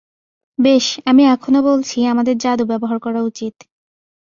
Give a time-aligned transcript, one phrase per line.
[0.59, 3.55] বেশ, আমি এখনো বলছি আমাদের জাদু ব্যবহার করা উচিত।